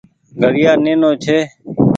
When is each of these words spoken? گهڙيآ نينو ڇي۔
گهڙيآ 0.41 0.71
نينو 0.83 1.11
ڇي۔ 1.23 1.37